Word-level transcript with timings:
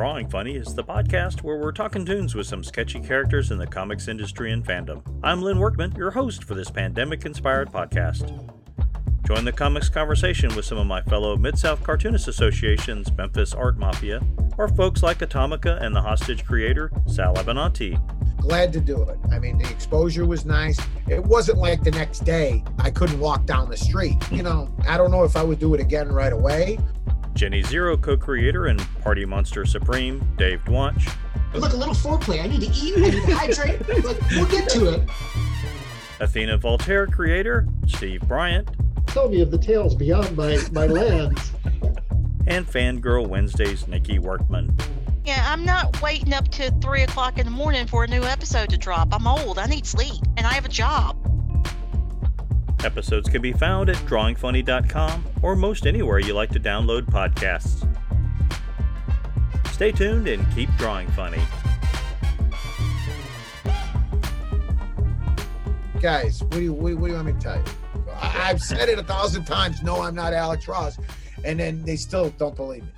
Drawing 0.00 0.30
Funny 0.30 0.56
is 0.56 0.74
the 0.74 0.82
podcast 0.82 1.42
where 1.42 1.58
we're 1.58 1.72
talking 1.72 2.06
tunes 2.06 2.34
with 2.34 2.46
some 2.46 2.64
sketchy 2.64 3.00
characters 3.00 3.50
in 3.50 3.58
the 3.58 3.66
comics 3.66 4.08
industry 4.08 4.50
and 4.50 4.64
fandom. 4.64 5.02
I'm 5.22 5.42
Lynn 5.42 5.58
Workman, 5.58 5.94
your 5.94 6.10
host 6.10 6.44
for 6.44 6.54
this 6.54 6.70
pandemic 6.70 7.26
inspired 7.26 7.70
podcast. 7.70 8.50
Join 9.26 9.44
the 9.44 9.52
comics 9.52 9.90
conversation 9.90 10.56
with 10.56 10.64
some 10.64 10.78
of 10.78 10.86
my 10.86 11.02
fellow 11.02 11.36
Mid 11.36 11.58
South 11.58 11.84
Cartoonist 11.84 12.28
Association's 12.28 13.12
Memphis 13.12 13.52
Art 13.52 13.76
Mafia, 13.76 14.22
or 14.56 14.68
folks 14.68 15.02
like 15.02 15.18
Atomika 15.18 15.78
and 15.82 15.94
the 15.94 16.00
Hostage 16.00 16.46
creator, 16.46 16.90
Sal 17.06 17.34
Abbinanti. 17.34 18.00
Glad 18.40 18.72
to 18.72 18.80
do 18.80 19.02
it. 19.02 19.18
I 19.30 19.38
mean, 19.38 19.58
the 19.58 19.68
exposure 19.68 20.24
was 20.24 20.46
nice. 20.46 20.80
It 21.08 21.22
wasn't 21.22 21.58
like 21.58 21.82
the 21.82 21.90
next 21.90 22.20
day 22.20 22.64
I 22.78 22.90
couldn't 22.90 23.20
walk 23.20 23.44
down 23.44 23.68
the 23.68 23.76
street. 23.76 24.16
You 24.32 24.42
know, 24.42 24.74
I 24.88 24.96
don't 24.96 25.10
know 25.10 25.24
if 25.24 25.36
I 25.36 25.42
would 25.42 25.58
do 25.58 25.74
it 25.74 25.80
again 25.80 26.10
right 26.10 26.32
away. 26.32 26.78
Jenny 27.34 27.62
Zero 27.62 27.96
co 27.96 28.16
creator 28.16 28.66
and 28.66 28.80
Party 29.02 29.24
Monster 29.24 29.64
Supreme, 29.64 30.20
Dave 30.36 30.60
Dwonch. 30.64 31.12
Look, 31.54 31.72
a 31.72 31.76
little 31.76 31.94
foreplay. 31.94 32.42
I 32.42 32.46
need 32.46 32.60
to 32.60 32.68
eat, 32.68 32.96
I 32.96 33.00
need 33.00 33.12
to 33.26 33.34
hydrate. 33.34 33.88
Look, 34.04 34.20
we'll 34.30 34.46
get 34.46 34.68
to 34.70 34.94
it. 34.94 35.08
Athena 36.20 36.58
Voltaire 36.58 37.06
creator, 37.06 37.66
Steve 37.86 38.20
Bryant. 38.28 38.68
Tell 39.06 39.28
me 39.28 39.40
of 39.40 39.50
the 39.50 39.58
tales 39.58 39.94
beyond 39.94 40.36
my, 40.36 40.58
my 40.72 40.86
lands. 40.86 41.52
and 42.46 42.66
Fangirl 42.66 43.26
Wednesdays, 43.26 43.88
Nikki 43.88 44.18
Workman. 44.18 44.76
Yeah, 45.24 45.44
I'm 45.50 45.64
not 45.64 46.00
waiting 46.02 46.32
up 46.32 46.48
to 46.52 46.70
3 46.80 47.02
o'clock 47.02 47.38
in 47.38 47.44
the 47.46 47.50
morning 47.50 47.86
for 47.86 48.04
a 48.04 48.06
new 48.06 48.22
episode 48.22 48.70
to 48.70 48.78
drop. 48.78 49.12
I'm 49.12 49.26
old, 49.26 49.58
I 49.58 49.66
need 49.66 49.86
sleep, 49.86 50.22
and 50.36 50.46
I 50.46 50.52
have 50.52 50.64
a 50.64 50.68
job. 50.70 51.19
Episodes 52.84 53.28
can 53.28 53.42
be 53.42 53.52
found 53.52 53.90
at 53.90 53.96
drawingfunny.com 53.96 55.24
or 55.42 55.54
most 55.56 55.86
anywhere 55.86 56.18
you 56.18 56.34
like 56.34 56.50
to 56.50 56.60
download 56.60 57.02
podcasts. 57.02 57.86
Stay 59.72 59.92
tuned 59.92 60.28
and 60.28 60.46
keep 60.54 60.68
drawing 60.76 61.08
funny. 61.12 61.42
Guys, 66.00 66.42
what 66.42 66.52
do 66.52 66.62
you, 66.62 66.72
what, 66.72 66.98
do 66.98 67.06
you 67.06 67.12
want 67.14 67.26
me 67.26 67.32
to 67.32 67.38
tell 67.38 67.56
you? 67.56 67.64
I've 68.14 68.60
said 68.60 68.88
it 68.88 68.98
a 68.98 69.02
thousand 69.02 69.44
times. 69.44 69.82
No, 69.82 70.02
I'm 70.02 70.14
not 70.14 70.32
Alex 70.32 70.66
Ross. 70.66 70.98
And 71.44 71.60
then 71.60 71.82
they 71.84 71.96
still 71.96 72.30
don't 72.30 72.56
believe 72.56 72.82
me. 72.84 72.90